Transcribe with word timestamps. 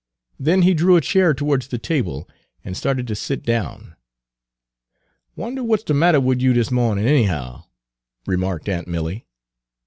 Then 0.39 0.63
he 0.63 0.73
drew 0.73 0.95
a 0.95 1.01
chair 1.01 1.35
towards 1.35 1.67
the 1.67 1.77
table 1.77 2.27
and 2.65 2.75
started 2.75 3.05
to 3.05 3.13
sit 3.15 3.43
down. 3.43 3.95
"Wonduh 5.37 5.63
what's 5.63 5.83
de 5.83 5.93
matter 5.93 6.19
wid 6.19 6.41
you 6.41 6.53
dis 6.53 6.71
mawnin' 6.71 7.05
anyhow," 7.05 7.65
remarked 8.25 8.67
aunt 8.67 8.87
Milly. 8.87 9.27